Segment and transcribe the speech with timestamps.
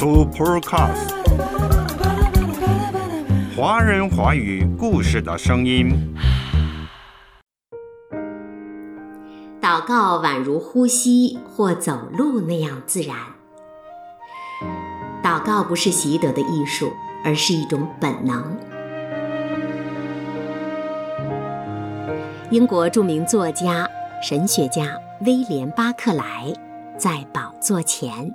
[0.00, 1.12] Supercast，
[3.54, 6.16] 华人华语故事的声音。
[9.60, 13.14] 祷告宛如呼吸或走路那样自然。
[15.22, 16.90] 祷告不是习得的艺术，
[17.22, 18.56] 而是一种本能。
[22.50, 23.86] 英国著名作家、
[24.22, 24.96] 神学家
[25.26, 26.50] 威廉·巴克莱
[26.96, 28.34] 在宝座前。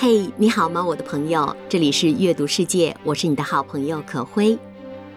[0.00, 1.56] 嘿，你好吗，我的朋友？
[1.68, 4.56] 这里是阅读世界，我是你的好朋友可辉。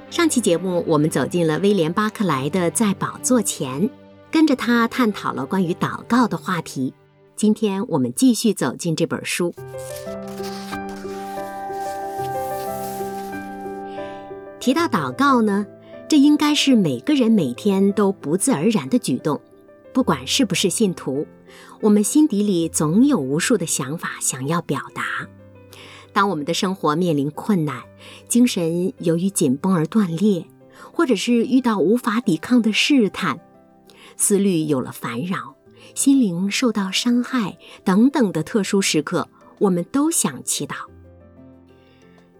[0.09, 3.87] 上期节目我们走进了威廉·巴克莱的《在宝座前》，
[4.31, 6.95] 跟着他探讨了关于祷告的话题。
[7.35, 9.53] 今天我们继续走进这本书。
[14.59, 15.63] 提到祷告呢，
[16.09, 19.39] 这应该是每个人每天都不自而然的举动，
[19.93, 21.27] 不管是不是信徒。
[21.81, 25.27] 我们心底里总有无数的想法想要表达。
[26.13, 27.83] 当我们的生活面临困难，
[28.27, 30.45] 精神由于紧绷而断裂，
[30.91, 33.39] 或者是遇到无法抵抗的试探，
[34.17, 35.55] 思虑有了烦扰，
[35.95, 39.29] 心灵受到伤害等等的特殊时刻，
[39.59, 40.75] 我们都想祈祷。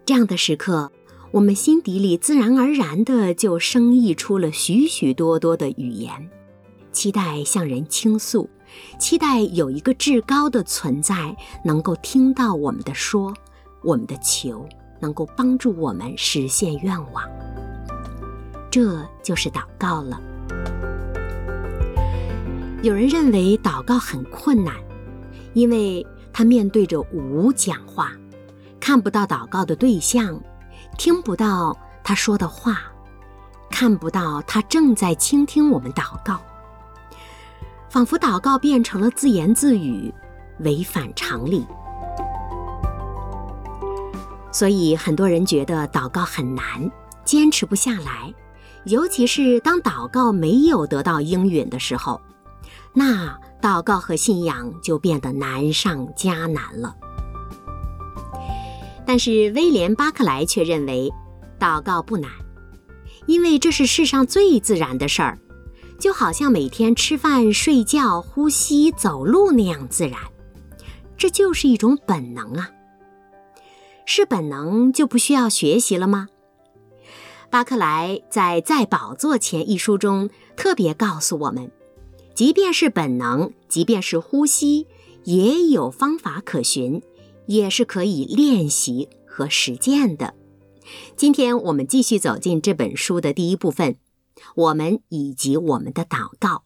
[0.04, 0.92] 这样的时刻，
[1.30, 6.30] 我们心底里自然而然的就生溢出了许许多多的语言，
[6.92, 8.50] 期待向人倾诉。
[8.98, 13.34] 期待有一个至高的存在能够听到我们的说，
[13.82, 14.68] 我们的求，
[15.00, 17.24] 能够帮助我们实现愿望。
[18.70, 20.20] 这就是祷告了。
[22.82, 24.74] 有人认为祷告很困难，
[25.52, 28.12] 因为他面对着无讲话，
[28.80, 30.40] 看不到祷告的对象，
[30.98, 32.80] 听不到他说的话，
[33.70, 36.40] 看不到他正在倾听我们祷告。
[37.92, 40.10] 仿佛祷告变成了自言自语，
[40.60, 41.62] 违反常理。
[44.50, 46.90] 所以很多人觉得祷告很难，
[47.22, 48.32] 坚持不下来。
[48.86, 52.18] 尤其是当祷告没有得到应允的时候，
[52.94, 56.96] 那祷告和信仰就变得难上加难了。
[59.04, 61.12] 但是威廉·巴克莱却认为，
[61.60, 62.30] 祷告不难，
[63.26, 65.38] 因为这是世上最自然的事儿。
[66.02, 70.18] 就好像每天吃饭、睡觉、呼吸、走路那样自然，
[71.16, 72.72] 这就是一种本能啊。
[74.04, 76.26] 是本能就不需要学习了吗？
[77.50, 81.70] 巴克莱在《在宝座前》一书中特别告诉我们，
[82.34, 84.88] 即便是本能，即便是呼吸，
[85.22, 87.00] 也有方法可循，
[87.46, 90.34] 也是可以练习和实践的。
[91.14, 93.98] 今天我们继续走进这本书的第一部分。
[94.54, 96.64] 我们以及我们的祷告，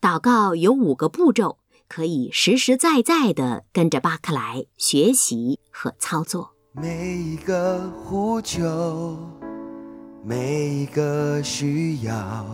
[0.00, 6.50] 祷告有五个步骤，可以实实在在的跟着巴克莱学习和操作。
[6.72, 9.16] 每一个呼求，
[10.24, 12.46] 每一个需要，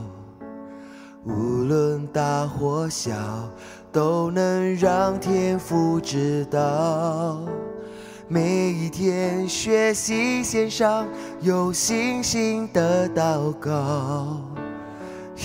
[1.24, 1.32] 无
[1.64, 3.14] 论大或小，
[3.90, 7.40] 都能让天父知道。
[8.32, 11.04] 每一天学习线上
[11.42, 14.40] 有信心的祷告，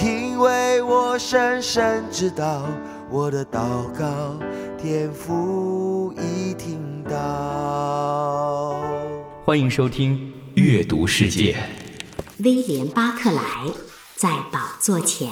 [0.03, 2.61] 因为我深深知道
[3.09, 4.37] 我的祷告
[4.77, 8.79] 天父已听到。
[9.43, 10.31] 欢迎收听
[10.61, 11.57] 《阅读世界》。
[12.43, 13.41] 威廉·巴克莱
[14.15, 15.27] 在宝座前，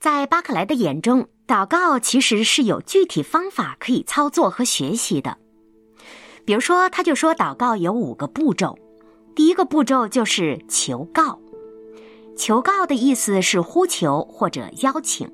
[0.00, 5.38] 在巴克莱的眼中，祷告其实是有具体方法可以操作和学习的。
[6.44, 8.78] 比如说，他就说祷告有五个步骤，
[9.34, 11.38] 第一个步骤就是求告。
[12.36, 15.30] 求告的意思是呼求或者邀请，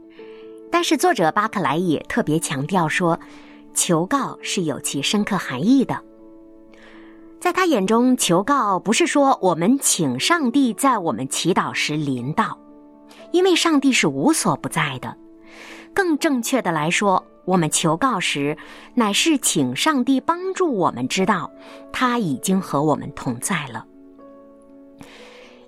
[0.70, 3.18] 但是作者巴克莱也特别强调说，
[3.74, 6.00] 求告是有其深刻含义的。
[7.40, 12.58] 在他眼中，求告不是说我们请上帝在我们祈祷时临到，
[13.32, 15.16] 因为上帝是无所不在的。
[15.92, 17.24] 更正确的来说。
[17.44, 18.56] 我们求告时，
[18.94, 21.50] 乃是请上帝帮助我们知道，
[21.92, 23.86] 他已经和我们同在了。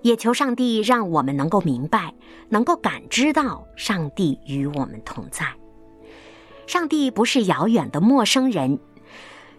[0.03, 2.13] 也求上帝让我们能够明白，
[2.49, 5.47] 能够感知到上帝与我们同在。
[6.67, 8.79] 上帝不是遥远的陌生人，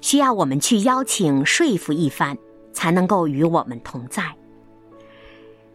[0.01, 2.38] 需要我们去邀请、说服一番，
[2.74, 4.24] 才能够与我们同在。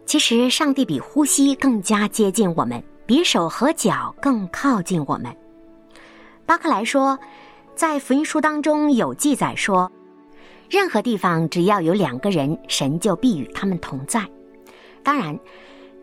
[0.05, 5.35] 其实，上帝比呼吸更加接近我们，比手和脚更靠近我们。
[6.49, 7.15] 巴克莱说，
[7.75, 9.91] 在福音书当中有记载说，
[10.67, 14.27] 任何地方只要有两个人，神就必与他们同在。
[15.03, 15.39] 当然，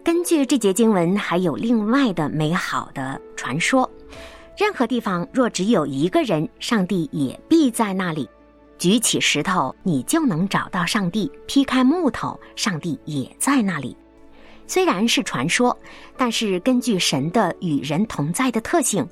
[0.04, 3.90] 根据这节经文，还有另外的美好的传说。
[4.56, 8.30] 任何地方若只有一个人，上帝也必在那里。
[8.78, 13.96] 举起石头，你就能找到上帝；劈开木头，上帝也在那里。
[14.68, 15.76] 虽然是传说，
[16.16, 19.04] 但是根据神的与人同在的特性，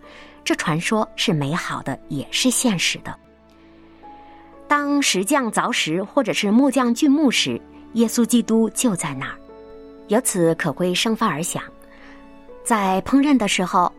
[0.44, 3.18] 这传说是美好的，也是现实的。
[4.68, 7.60] 当石匠凿石，或者是木匠锯木时，
[7.94, 9.38] 耶稣基督就在那儿。
[10.08, 11.62] 由此可归生发而想，
[12.62, 13.90] 在烹饪的时候，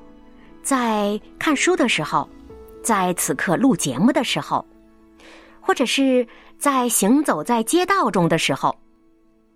[0.62, 2.30] 在看书的时候，
[2.83, 4.65] 在此刻录节目的时候。
[5.62, 6.27] 或者是
[6.59, 8.77] 在行走在街道中的时候，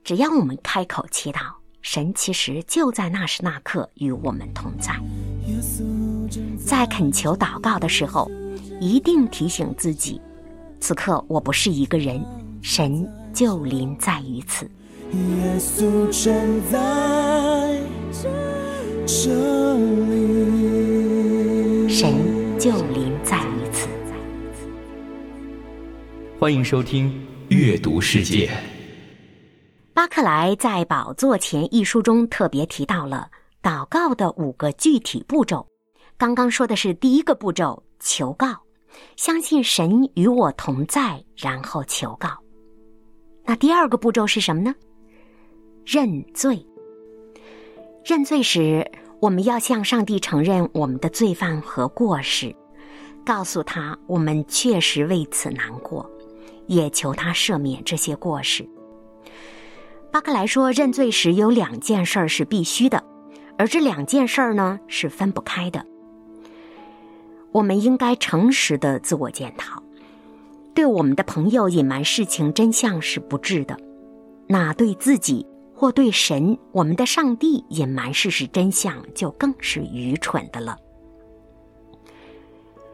[0.04, 1.42] 只要我们开口祈祷，
[1.84, 5.00] 神其实就在那时那刻与我们同在。
[6.58, 8.30] 在恳求祷告的时候，
[8.80, 10.20] 一定提醒自己，
[10.80, 12.24] 此刻我不是一个人，
[12.62, 14.70] 神就临在于此。
[15.12, 17.82] 耶稣正在
[18.12, 18.30] 这
[19.08, 19.20] 里，
[21.90, 22.14] 神
[22.60, 23.88] 就临在于此。
[26.40, 27.10] 欢迎收听
[27.50, 28.48] 《阅读世界》。
[29.94, 33.30] 巴克莱在《宝座前》一书中特别提到了
[33.62, 35.66] 祷告的五个具体步骤。
[36.20, 38.48] 刚刚说的是第一个步骤，求告，
[39.16, 42.28] 相信神与我同在，然后求告。
[43.46, 44.76] 那第二个步骤是什么呢？
[45.86, 46.62] 认罪。
[48.04, 48.86] 认罪时，
[49.22, 52.54] 我们要向上帝承认我们的罪犯和过失，
[53.26, 56.06] 告诉他我们确实为此难过。
[56.68, 58.68] 也求他赦免这些过失。
[60.12, 63.02] 巴克莱说，认罪时有两件事是必须的，
[63.58, 65.84] 而这两件事呢是分不开的。
[67.52, 69.82] 我们应该诚实的自我检讨，
[70.74, 73.78] 对我们的朋友隐瞒事情真相是不智的，
[74.48, 80.78] 那对自己或对神，我们的上帝隐瞒事实真相就更是愚蠢的了。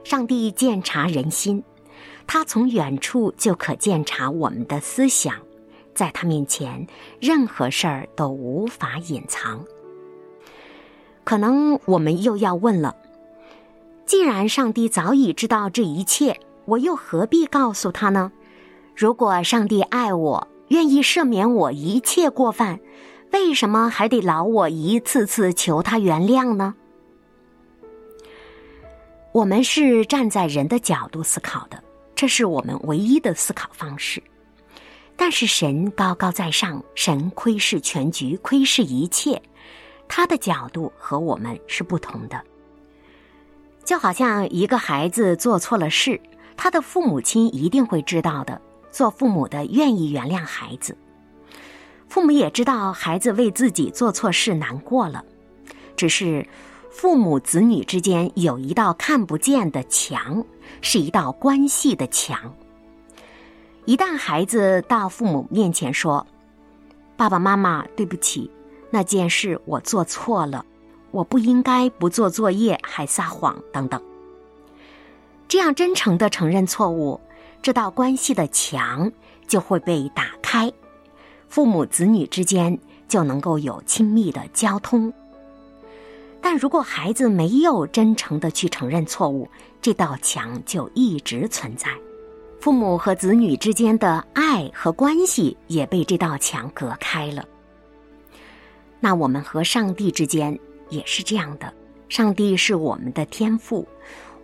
[0.03, 1.63] 上帝鉴察人心。
[2.27, 5.35] 他从远处就可鉴察我们的思想，
[5.93, 6.87] 在他面前，
[7.21, 9.63] 任何事儿都无法隐藏。
[11.23, 12.95] 可能我们又要问了：
[14.05, 18.31] 既然上帝早已知道这一切，我又何必告诉他呢？
[18.95, 22.79] 如果上帝爱我，愿意赦免我一切过犯，
[23.31, 26.75] 为什么还得劳我一次次求他原谅呢？
[29.31, 31.83] 我们是站在人的角度思考的。
[32.15, 34.23] 这是我们唯一的思考方式，
[35.17, 39.41] 但是神高高在上，神窥视全局，窥视一切，
[40.07, 42.41] 他的角度和我们是不同的。
[43.85, 46.19] 就好像一个孩子做错了事，
[46.57, 48.59] 他的父母亲一定会知道的，
[48.91, 50.97] 做父母的愿意原谅孩子，
[52.09, 55.23] 父母也知道孩子为自己做错事难过了，
[55.95, 56.45] 只是。
[56.97, 60.41] 父母子女之间有一道看不见的墙，
[60.79, 62.39] 是一道关系的墙。
[63.83, 66.25] 一旦孩子到父母面前说
[67.17, 68.49] ：“爸爸妈妈，对不起，
[68.89, 70.65] 那件事我做错了，
[71.15, 74.01] 我不应该不做作业还撒谎等等。”
[75.47, 77.19] 这样真诚的承认错误，
[77.61, 79.09] 这道关系的墙
[79.47, 80.69] 就会被打开，
[81.47, 85.13] 父母子女之间就能够有亲密的交通。
[86.41, 89.47] 但如果孩子没有真诚的去承认错误，
[89.81, 91.87] 这道墙就一直存在，
[92.59, 97.45] 父母和子女之间的爱和关系也被这道墙隔开了。
[98.99, 100.59] 那我们和上帝之间
[100.95, 101.73] 也是这样的，
[102.07, 103.85] 上帝是我们的天赋，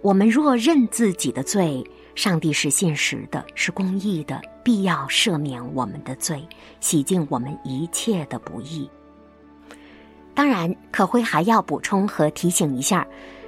[0.02, 1.84] 我们若认自己的罪，
[2.16, 6.46] 上帝是现实的，是公义的，必要赦免我们的罪，
[6.82, 8.90] 洗净我们一切的不义。
[10.34, 13.08] 当然，可辉还要补充和提醒一下，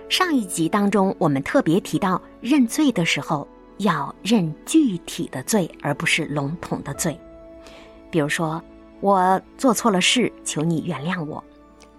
[0.09, 3.47] 上一集当中我们特别提到认罪的时候
[3.79, 7.19] 要认具体的罪，而不是笼统的罪。
[8.11, 8.61] 比如说，
[9.01, 11.43] 我做错了事，求你原谅我。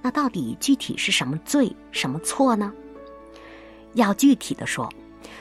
[0.05, 2.71] 那到底具体是什么罪、什么错呢？
[3.95, 4.87] 要具体的说，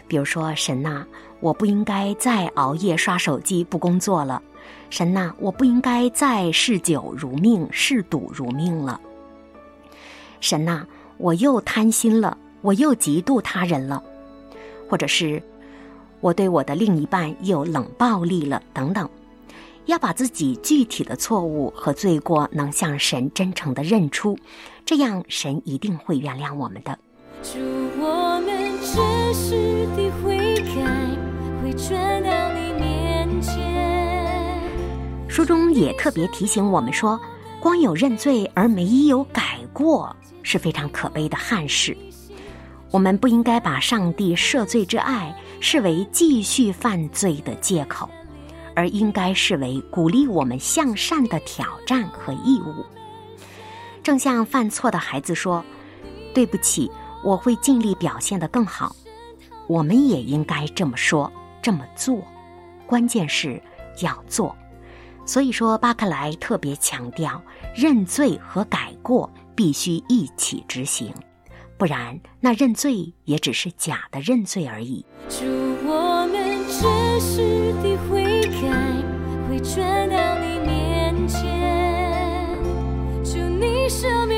[0.07, 1.05] 比如说，神呐，
[1.41, 4.41] 我不应该再熬夜刷手机不工作了。
[4.89, 9.01] 神呐，我不应该再嗜酒如命、嗜赌如命了。
[10.39, 14.01] 神呐，我又贪心了，我又嫉妒他人了，
[14.89, 15.43] 或者是
[16.21, 19.09] 我对我的另一半又冷暴力了，等等。
[19.85, 24.37] 要把自己具体的错误和罪过能向神真诚的认出，
[24.85, 26.97] 这样神一定会原谅我们的。
[27.41, 27.59] 祝
[27.99, 28.47] 我们
[28.81, 34.61] 真实的悔改，会转到你面前。
[35.27, 37.19] 书中也特别提醒我们说，
[37.59, 41.97] 光有认罪而没有改过是非常可悲的憾事。
[42.91, 48.07] 我们不应该把上帝赦罪之爱视为继续犯罪的借口。
[48.75, 52.85] 而应该视为鼓励我们向善的挑战和义务。
[54.01, 55.63] 正像犯错的孩子说
[56.33, 56.91] ：“对不起，
[57.23, 58.95] 我会尽力表现得更好。”
[59.67, 62.21] 我们也应该这么说，这么做。
[62.85, 63.61] 关键是
[64.01, 64.53] 要做。
[65.25, 67.41] 所以说，巴克莱特别强调，
[67.73, 71.13] 认罪和改过必须一起执行，
[71.77, 75.05] 不然那认罪也只是假的认罪而已。
[75.29, 75.45] 祝
[75.87, 76.37] 我们
[76.67, 78.32] 真实的悔改，
[79.75, 81.41] 转到你面前，
[83.23, 84.32] 祝你生命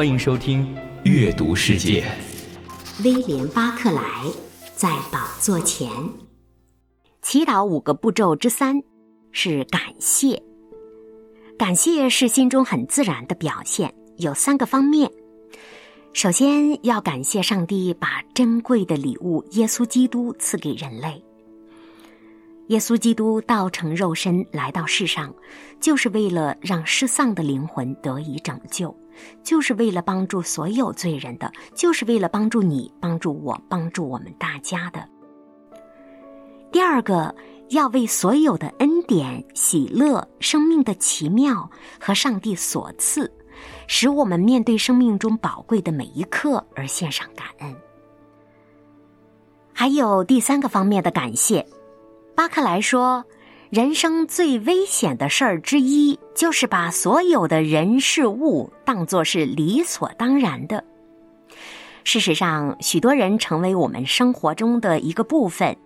[0.00, 0.64] 欢迎收听
[1.04, 2.02] 《阅读世界》。
[3.04, 4.02] 威廉·巴克莱
[4.74, 5.90] 在宝座前，
[7.20, 8.82] 祈祷五个步骤之三
[9.30, 10.42] 是感谢。
[11.58, 15.10] 感谢是心中很自然的表现，有三个方面。
[16.14, 21.22] 首先要感谢上帝把珍贵的礼物耶稣基督赐给人类。
[22.68, 25.34] 耶稣基督道成肉身来到世上，
[25.78, 28.96] 就是为了让失丧的灵魂得以拯救，
[29.42, 35.06] 就是为了帮助所有罪人的，就是为了帮助你、帮助我、帮助我们大家的。
[36.72, 37.34] 第二个，
[37.70, 43.32] 要为所有的恩典、喜乐、生命的奇妙和上帝所赐，
[43.86, 47.76] 使我们面对生命中宝贵的每一刻而献上感恩。
[49.72, 51.66] 还有第三个方面的感谢。
[52.36, 53.24] 巴克莱说
[53.70, 60.82] ：“人生最危险的事儿之一，就是把所有的人事物当作是理所当然的。
[62.02, 65.76] 事实上，许多人成为我们生活中的一个部分，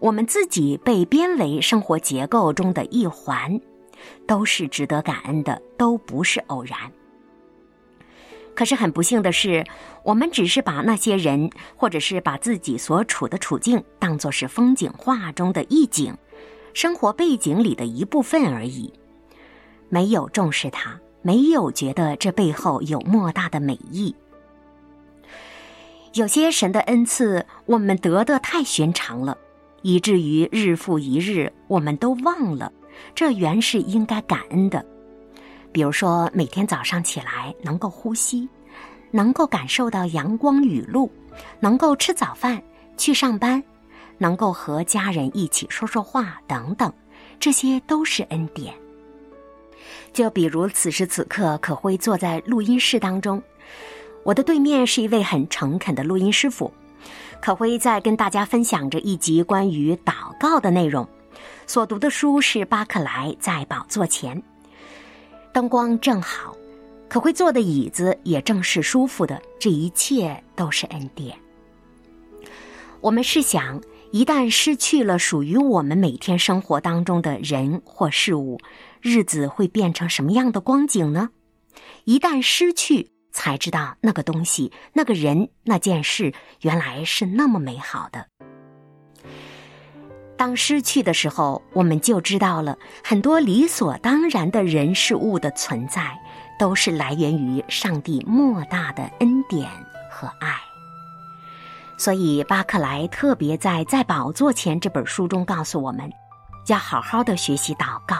[0.00, 3.60] 我们自己被编为生活结构中的一环，
[4.26, 6.76] 都是值得感恩的，都不是偶然。
[8.56, 9.64] 可是很不幸的是，
[10.02, 16.12] 我们只是把那些人，或者是把自己所处的处境当作是风景画中的一景，
[16.72, 18.92] 生活背景里的一部分而已，
[19.88, 24.14] 没有重视它，没有觉得这背后有莫大的美意。
[26.14, 29.36] 有些神的恩赐，我们得的太寻常了，
[29.82, 32.72] 以至于日复一日，我们都忘了，
[33.14, 34.84] 这原是应该感恩的。
[35.72, 38.48] 比如说，每天早上起来能够呼吸，
[39.12, 41.08] 能够感受到阳光雨露，
[41.60, 42.60] 能够吃早饭、
[42.96, 43.62] 去上班，
[44.20, 46.92] 能够和家人一起说说话等等，
[47.38, 48.74] 这些都是恩典。
[50.12, 53.42] 就比如此时此刻，可辉坐在录音室当中，
[54.22, 56.70] 我的对面是一位很诚恳的录音师傅，
[57.40, 61.08] 可辉在跟大家分享着一集关于祷告的内容，
[61.66, 64.40] 所读的书是巴克莱在宝座前。
[65.50, 66.54] 灯光正好，
[67.08, 71.34] 可会坐的椅子也正是舒服的，这一切都是恩典。
[73.00, 73.80] 我们试想，
[74.12, 78.58] 一旦失去了属于我们每天生活当中的人或事物，
[79.00, 81.30] 日子会变成什么样的光景呢？
[82.04, 88.26] 一旦失去，才知道那个东西、那个人、那件事原来是那么美好的。
[90.36, 96.18] 当失去的时候，我们就知道了很多理所当然的人事物的存在，
[96.58, 99.70] 都是来源于上帝莫大的恩典
[100.10, 100.69] 和爱。
[102.00, 106.10] 所以，巴克莱特别在《在宝座前》这本书中告诉我们，
[106.68, 108.16] 要好好的学习祷告，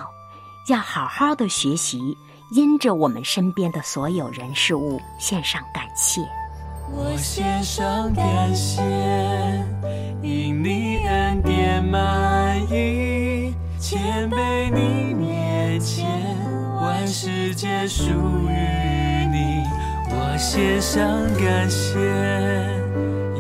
[0.69, 1.99] 要好好的学习，
[2.53, 6.21] 因着我们身边的所有人事物献上感谢。
[6.93, 8.83] 我献上感谢，
[10.21, 16.07] 因你恩典满溢，谦卑你面前，
[16.77, 18.53] 万世界属于
[19.33, 19.65] 你，
[20.11, 21.03] 我献上
[21.43, 21.99] 感谢，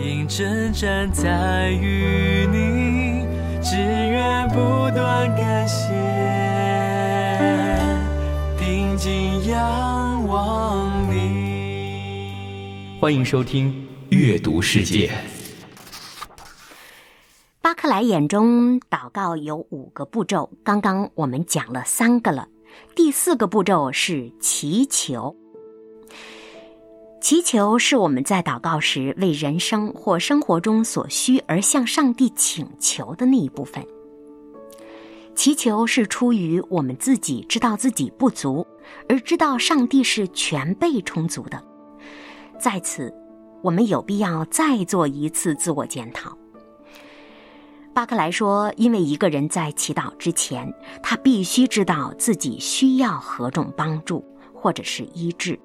[0.02, 3.26] 因征战在于你，
[3.62, 4.54] 只愿不
[4.95, 5.88] 断感谢，
[8.59, 12.97] 定睛仰望你。
[12.99, 13.71] 欢迎收听
[14.16, 15.09] 《阅读世界》。
[17.61, 22.49] 巴克莱眼中，祷告有五个步骤，刚刚我们讲了三个了。
[22.97, 25.37] 第四个步骤是祈求。
[27.21, 33.85] 祈求是我们在祷告时为人生或生活中所需而向上帝请求的那一部分。
[35.35, 38.67] 祈求是出于我们自己知道自己不足，
[39.09, 41.62] 而知道上帝是全备充足的。
[42.59, 43.15] 在此，
[43.62, 46.37] 我们有必要再做一次自我检讨。
[47.95, 50.73] 巴克莱说：“因为一个人在祈祷之前，
[51.03, 54.25] 他必须知道自己需要何种帮助
[54.55, 55.59] 或者是医治。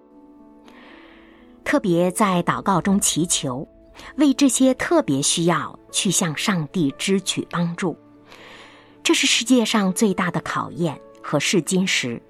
[1.65, 3.67] 特别在祷告中祈求，
[4.15, 7.97] 为这些特别需要去向上帝支取帮助，
[9.03, 12.21] 这是世界上最大的考验和试金石。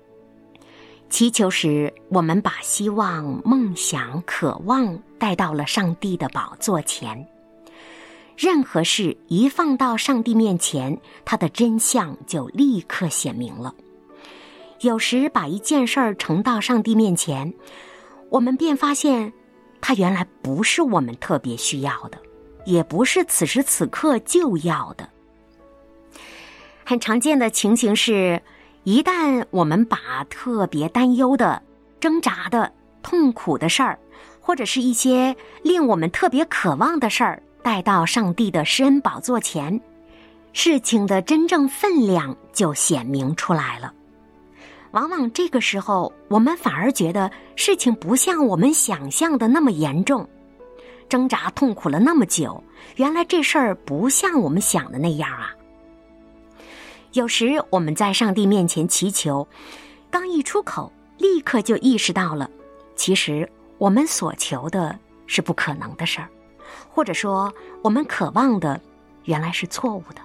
[1.10, 7.28] 祈求时，我们把希望、梦想、渴望带到了上帝的宝座前。”
[8.36, 13.74] 任何事一放到上帝面前，它的真相就立刻显明了。
[14.82, 17.54] 有时把一件事儿呈到上帝面前，
[18.30, 19.32] 我们便发现，
[19.80, 22.18] 它原来不是我们特别需要的，
[22.66, 25.08] 也不是此时此刻就要的。
[26.84, 28.42] 很常见的情形是，
[28.84, 31.62] 一旦我们把特别担忧的、
[32.00, 33.98] 挣扎的、痛苦的事儿，
[34.40, 39.82] 或者是一些令我们特别渴望的事儿，带到上帝的施恩宝座前，
[40.54, 43.92] 事情的真正分量就显明出来了。
[44.96, 50.26] 往往这个时候，我们反而觉得事情不像我们想象的那么严重。
[51.10, 52.64] 挣扎痛苦了那么久，
[52.96, 55.54] 原来这事儿不像我们想的那样啊！
[57.12, 59.46] 有时我们在上帝面前祈求，
[60.10, 62.50] 刚一出口，立刻就意识到了，
[62.96, 66.30] 其实我们所求的是不可能的事儿。
[66.90, 67.54] 或者说，
[67.84, 68.80] 我们渴望的
[69.26, 70.22] 原来是错误的。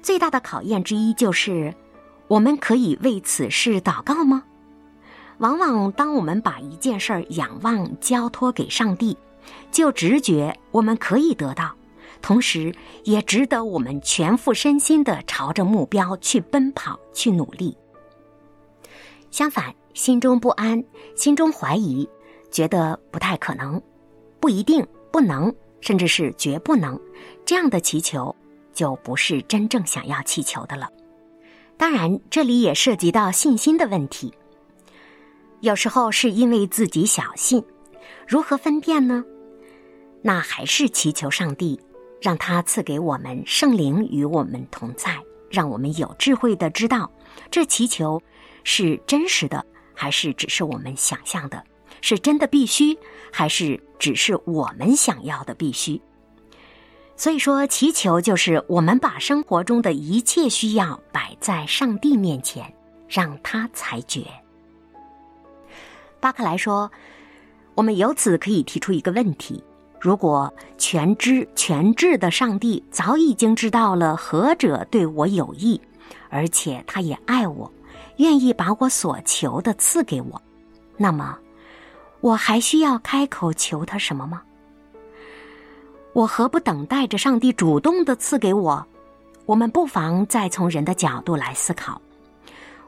[0.00, 1.74] 最大的考验之一就是，
[2.30, 4.44] 我们可以为此事祷告吗？
[5.38, 9.18] 往往当我们把一件事儿仰望交托给上帝，
[9.72, 11.74] 就直觉我们可以得到，
[12.22, 17.76] 同时也值得我们全副身心的朝着目标去奔跑、去努力。
[19.32, 20.84] 相反，心中不安、
[21.16, 22.08] 心中怀疑，
[22.52, 23.82] 觉得不太可能。
[24.38, 26.96] 不一定不能，甚至是绝不能，
[27.44, 28.32] 这样的祈求
[28.72, 30.88] 就不是真正想要祈求的了。
[31.80, 34.34] 当然，这里也涉及到信心的问题。
[35.60, 37.64] 有时候是因为自己小信，
[38.28, 39.24] 如何分辨呢？
[40.20, 41.80] 那还是祈求上帝，
[42.20, 45.16] 让他赐给我们圣灵与我们同在，
[45.50, 47.10] 让我们有智慧的知道
[47.50, 48.22] 这祈求
[48.62, 49.64] 是真实的，
[49.94, 51.64] 还是只是我们想象的。
[52.02, 52.94] 是真的必须，
[53.32, 55.98] 还是只是我们想要的必须？
[57.20, 62.64] 所以说，祈求就是我们把生活中的一切需要摆在上帝面前，
[63.06, 64.24] 让他裁决。
[66.18, 66.90] 巴克莱说
[67.76, 69.62] ：“我们由此可以提出一个问题：
[70.00, 75.78] 如果全知全智的上帝早已经知道了何者对我有益，
[76.30, 77.70] 而且他也爱我，
[78.16, 80.40] 愿意把我所求的赐给我，
[80.96, 81.36] 那么？”
[82.22, 84.40] 我还需要开口求他什么吗？
[86.12, 88.84] 我何不等待着上帝主动的赐给我？
[89.46, 92.00] 我们不妨再从人的角度来思考。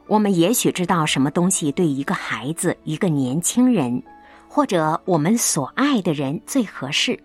[0.07, 4.03] 我们也许知道什么东西对一个孩子、一个年轻人，
[4.49, 7.19] 或者我们所爱的人最合适，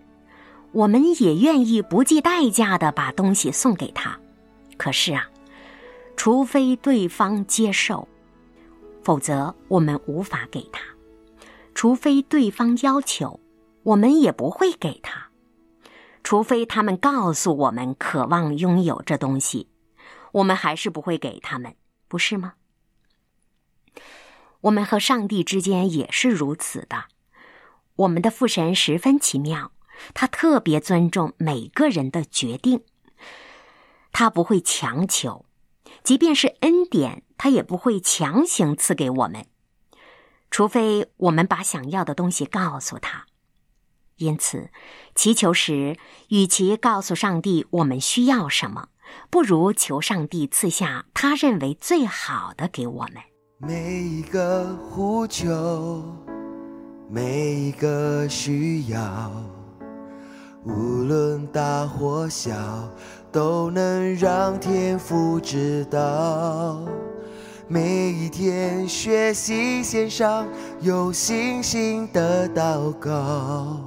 [0.72, 4.16] 我们也愿意不计代价的把东西送给他。
[4.76, 5.28] 可是啊，
[6.16, 8.06] 除非对方接受，
[9.02, 10.80] 否则我们无法给他。
[11.74, 13.38] 除非对方要求，
[13.82, 15.27] 我们也不会给他；
[16.22, 19.68] 除非他们告诉我们渴望拥有这东西，
[20.32, 21.74] 我们还是不会给他们，
[22.06, 22.54] 不是吗？
[24.62, 27.04] 我们和上帝之间也是如此的。
[27.96, 29.72] 我们的父神十分奇妙，
[30.14, 32.82] 他特别尊重每个人的决定，
[34.12, 35.44] 他不会强求，
[36.02, 39.46] 即便是恩典，他也不会强行赐给我们。
[40.50, 43.26] 除非我们把想要的东西告诉他，
[44.18, 44.70] 因此，
[45.14, 45.96] 祈求时
[46.28, 48.88] 与其告诉上帝我们需要什么，
[49.30, 53.22] 不如求上帝赐下他认为最好的给我们。
[53.58, 56.04] 每一个呼求，
[57.08, 59.32] 每一个需要，
[60.64, 62.52] 无论大或小，
[63.32, 66.80] 都能让天父知道。
[67.70, 70.48] 每一天学习线上
[70.80, 73.78] 有信心的祷告，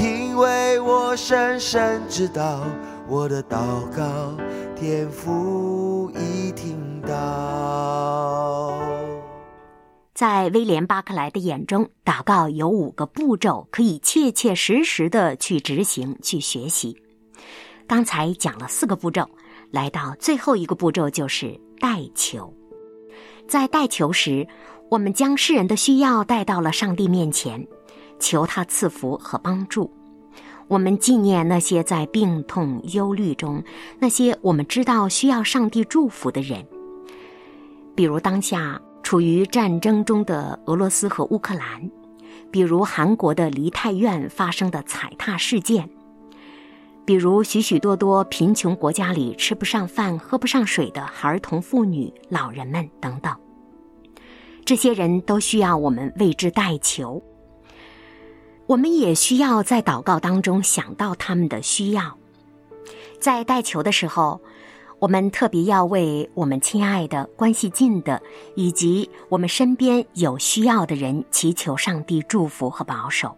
[0.00, 2.64] 因为我深深知道
[3.08, 3.56] 我的祷
[3.96, 4.36] 告
[4.74, 8.80] 天父已听到。
[10.12, 16.96] 在威廉·巴克莱的眼中，祷告有五个步骤，可以切切实实的去执行、去学习。
[17.86, 19.28] 刚才讲了四个步骤，
[19.70, 22.52] 来到最后一个步骤就是代求。
[23.46, 24.46] 在代求时，
[24.88, 27.66] 我们将世人的需要带到了上帝面前，
[28.24, 29.92] 求他赐福和帮助。
[30.66, 33.62] 我们纪念那些在病痛、忧虑中，
[33.98, 36.66] 那些我们知道需要上帝祝福的人，
[37.94, 41.90] 比如当下处于战争中的俄罗斯和乌克兰，
[42.50, 45.90] 比如韩国的梨泰院发生的踩踏事件，
[47.04, 53.36] 比如许许多多贫穷国家里吃不上饭、喝不上水的儿童、妇女、老人们等等。
[54.64, 57.22] 这些人都需要我们为之代求。
[58.66, 62.16] 我们也需要在祷告当中想到他们的需要。
[63.20, 64.40] 在代求的时候，
[64.98, 68.22] 我们特别要为我们亲爱的、关系近的
[68.54, 73.36] 以及我们身边有需要的人祈求上帝祝福和保守，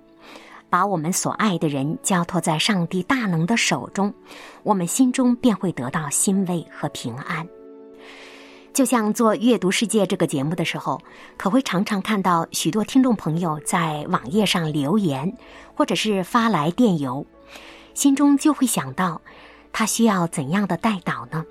[0.71, 4.15] 把我们所爱的人交托在上帝大能的手中，
[4.63, 7.47] 我们心中便会得到欣慰和平安。
[8.77, 11.01] 就像做《阅读世界》这个节目的时候，
[11.39, 15.35] 可会常常看到许多听众朋友在网页上留言，
[15.75, 17.25] 或者是发来电邮，
[17.95, 19.23] 心中就会想到，
[19.73, 21.43] 他需要怎样的带导呢？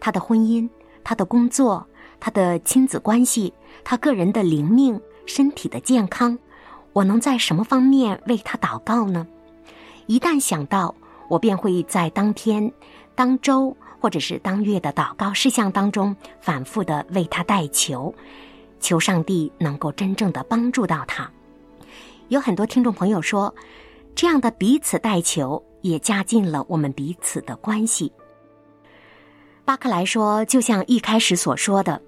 [0.00, 0.66] 他的婚姻、
[1.04, 1.86] 他的工作、
[2.18, 3.52] 他的亲子关系、
[3.84, 6.38] 他个人的灵命、身体的健康，
[6.94, 9.26] 我能在什么方面为他祷告呢？
[10.06, 10.94] 一旦想到，
[11.28, 12.72] 我便会在当天、
[13.14, 13.76] 当周。
[14.04, 18.14] 或者是当月的祷告事项当中，反复的为他代求，
[18.78, 21.26] 求上帝能够真正的帮助到他。
[22.28, 23.54] 有很多听众朋友说，
[24.14, 28.12] 这样的彼此代求也加进了我们彼此的关系。
[29.64, 32.02] 巴克莱说，就像一开始所说的，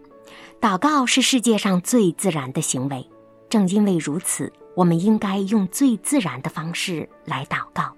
[0.60, 3.08] 祷告是世界上最自然的行为。
[3.48, 7.90] 正因为如此，我们应该用最自然的方式来祷告。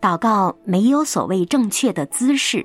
[0.00, 2.64] 祷告没有所谓正确的姿势。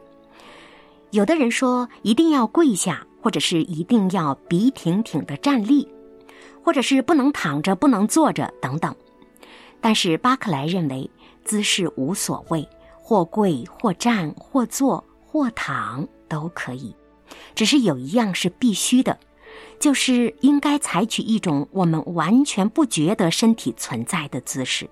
[1.12, 5.86] 有的人说一定要跪下，或者是一定要笔挺挺的站立，
[6.63, 8.95] 或者是不能躺着、不能坐着等等。
[9.82, 11.10] 但是巴克莱认为
[11.43, 16.95] 姿势无所谓，或跪、或站、或坐、或躺都可以，
[17.56, 19.19] 只是有一样是必须的，
[19.80, 24.89] 就是应该采取一种我们完全不觉得身体存在的姿势。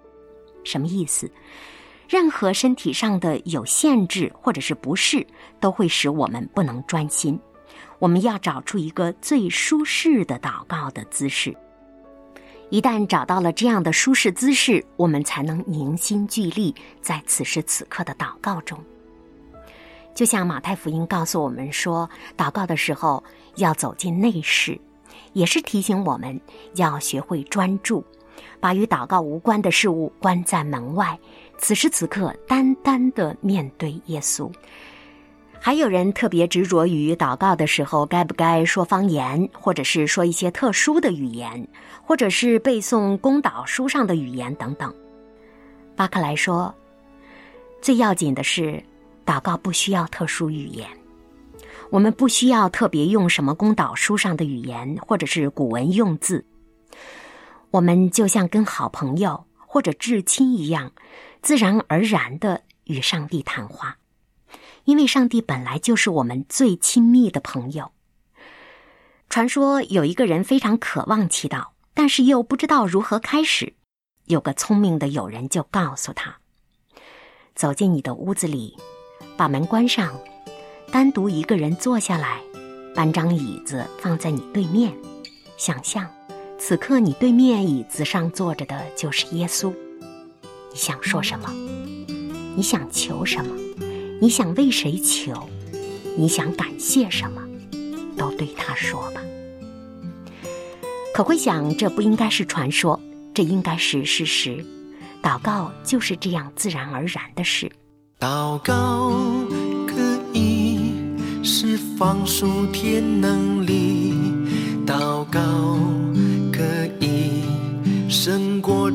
[0.65, 1.31] 什么意思？
[2.09, 5.23] 任何身体上的有限制或者是不适，
[5.59, 7.39] 都会使我们不能专心。
[7.99, 11.55] 我们要找出一个最舒适的祷告的姿势。
[12.71, 18.83] 一旦找到了这样的舒适姿势，我们才能凝心聚力在此时此刻的祷告中。
[20.15, 23.23] 就像马太福音告诉我们说，祷告的时候
[23.57, 24.79] 要走进内室，
[25.33, 26.41] 也是提醒我们
[26.73, 28.03] 要学会专注，
[28.59, 31.19] 把与祷告无关的事物关在门外。
[31.61, 34.49] 此时此刻，单单的面对耶稣。
[35.59, 41.67] 还有人特别执着于祷告的时候该不该说方言，或者是说一些特殊的语言，
[42.01, 44.91] 或者是背诵公祷书上的语言等等。
[45.97, 46.73] 巴克莱说，
[47.81, 48.81] 最要紧的是，
[49.25, 50.87] 祷告不需要特殊语言，
[51.89, 56.43] 我们不需要特别用什么公祷书上的语言，或者是古文用字。
[57.69, 60.89] 我们就像跟好朋友或者至亲一样。
[61.41, 63.97] 自然而然的与上帝谈话，
[64.83, 67.91] 因为上帝本来就是我们最亲密的朋友。
[69.29, 73.73] 传说有一个人非常渴望祈祷，但是又不知道如何开始。
[74.25, 76.37] 有个聪明的友人就告诉他
[77.55, 78.77] ：“走进你的屋子里，
[79.37, 80.19] 把门关上，
[80.91, 82.41] 单独一个人坐下来，
[82.93, 84.95] 搬张椅子放在你对面，
[85.57, 86.07] 想象
[86.59, 89.73] 此刻你对面椅子上坐着的就是耶稣。”
[90.71, 91.51] 你想说什么？
[92.55, 93.55] 你想求什么？
[94.21, 95.49] 你想为谁求？
[96.17, 97.41] 你想感谢什么？
[98.17, 99.21] 都对他说吧。
[101.13, 102.99] 可会想，这不应该是传说，
[103.33, 104.65] 这应该是事实。
[105.21, 107.71] 祷告就是这样自然而然的事。
[108.19, 109.11] 祷告
[109.87, 109.95] 可
[110.33, 110.91] 以
[111.43, 114.13] 释放属天能力，
[114.85, 115.39] 祷告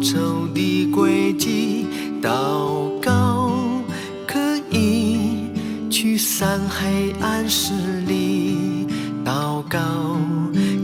[0.05, 1.87] 仇敌诡计，
[2.21, 3.51] 祷告
[4.27, 4.39] 可
[4.71, 5.49] 以
[5.91, 7.73] 驱散黑暗势
[8.07, 8.87] 力，
[9.25, 9.79] 祷告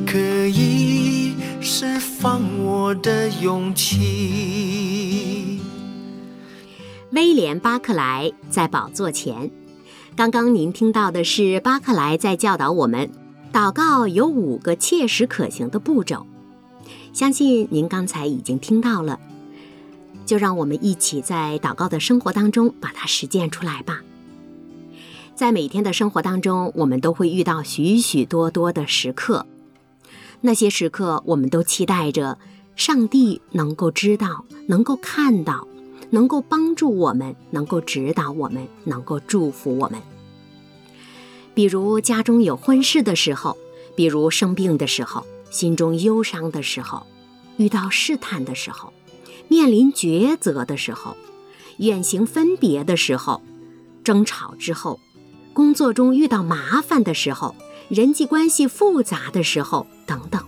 [0.07, 5.61] 可以释放我的勇气。
[7.13, 9.51] 威廉·巴克莱在宝座前。
[10.17, 13.11] 刚刚您听到的是巴克莱在教导我们，
[13.53, 16.27] 祷告有五个切实可行的步骤。
[17.13, 19.19] 相信您刚才已经听到了，
[20.25, 24.03] 就让我们一起在祷告的生活当中把它实践出来吧。
[25.35, 29.47] 在每天的生活当中，我们都会遇到许许多多的时刻，
[30.43, 32.39] 那些时刻我们都期待着
[32.77, 35.67] 上帝能够知道，能够看到。
[36.13, 40.01] 能够帮助我们，能够指导我们，能够祝福我们。
[41.55, 43.57] 比如家中有婚事的时候，
[43.95, 47.07] 比如生病的时候，心中忧伤的时候，
[47.57, 48.93] 遇到试探的时候，
[49.49, 51.17] 面临抉择的时候，
[51.79, 53.43] 远行分别的时候，
[54.03, 54.99] 争吵之后，
[55.53, 57.55] 工作中遇到麻烦的时候，
[57.89, 60.43] 人际关系复杂的时候，等等。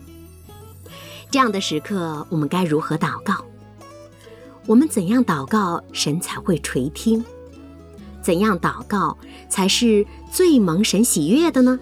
[1.31, 3.45] 这样的时刻，我们该如何祷告？
[4.67, 7.25] 我们怎样祷告，神才会垂听？
[8.23, 11.81] 怎样祷告才是最蒙神喜悦的呢？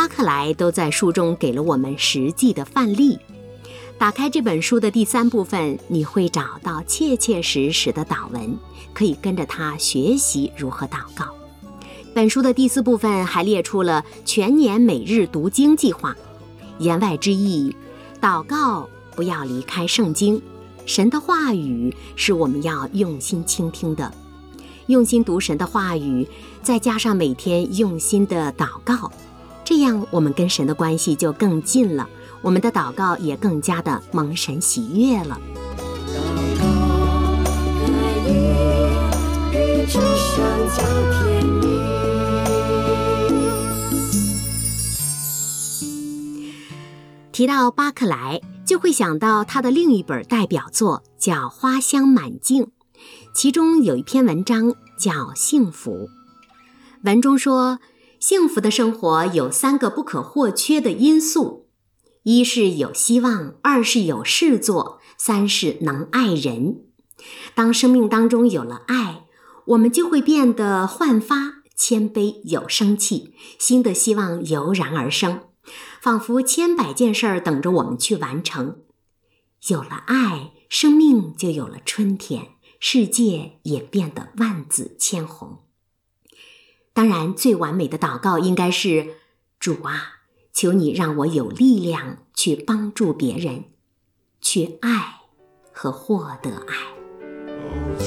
[0.00, 3.18] 巴克莱都在书中给了我们实际的范例。
[3.98, 8.56] 打开这本书的第三部分，你会找到切切实实的祷文，
[8.94, 11.26] 可以跟着他学习如何祷告。
[12.14, 16.16] 本书的第四部分还列出了全年每日读经计划，
[16.78, 17.76] 言外之意，
[18.22, 20.40] 祷告不要离开圣经。
[20.86, 24.10] 神的话语是我们要用心倾听的，
[24.86, 26.26] 用心读神的话语，
[26.62, 29.12] 再加上每天用心的祷告，
[29.70, 32.08] 这样我们跟神的关系就更近了，
[32.42, 35.40] 我们的祷告也更加的蒙神喜悦了。
[47.30, 48.40] 提到巴克莱。
[48.66, 52.64] 就会想到他的另一本代表作叫《花香满径》，
[53.34, 56.08] 其中有一篇文章叫《幸福》。
[57.02, 57.80] 文中说，
[58.20, 61.70] 幸福的生活有三个不可或缺的因素：
[62.24, 66.82] 一是有希望，二是有事做，三是能爱人。
[67.54, 69.24] 当生命当中有了爱，
[69.68, 75.40] 我们就会变得焕发、谦卑、有生气，新的希望油然而生。
[76.02, 78.80] 仿佛千百件事儿等着我们去完成。
[79.68, 85.69] 有了爱，生命就有了春天，世界也变得万紫千红。
[86.92, 89.14] 当然，最完美的祷告应该是：
[89.58, 90.20] 主啊，
[90.52, 93.64] 求你让我有力量去帮助别人，
[94.40, 95.20] 去爱
[95.72, 97.99] 和获得爱。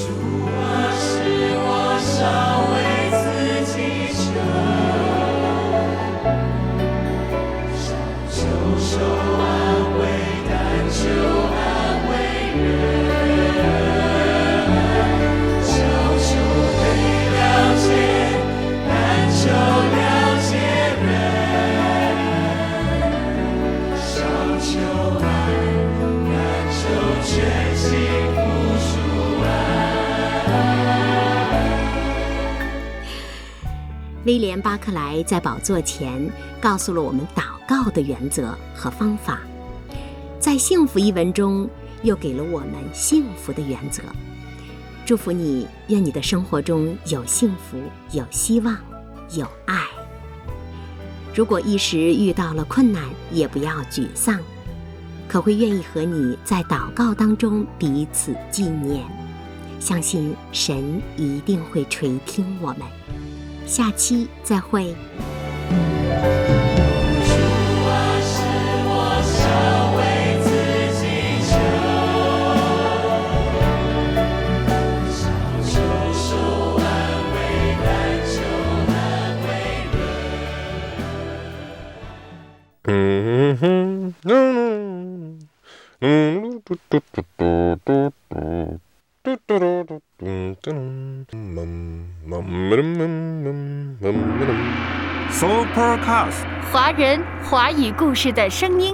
[34.64, 36.26] 巴克莱在宝座前
[36.58, 39.40] 告诉了我们祷告的原则和方法，
[40.40, 41.68] 在《幸福》一文中
[42.02, 44.02] 又给了我们幸福的原则。
[45.04, 47.76] 祝福你，愿你的生活中有幸福、
[48.12, 48.74] 有希望、
[49.32, 49.82] 有爱。
[51.34, 54.40] 如果一时遇到了困难，也不要沮丧，
[55.28, 59.04] 可会愿意和你在祷告当中彼此纪念，
[59.78, 62.80] 相信神一定会垂听我们。
[63.66, 64.94] 下期再会。
[82.86, 85.38] 嗯哼，嗯
[86.00, 87.22] 嗯，嘟嘟嘟
[95.74, 98.93] Supercast，华人华语故事的声音。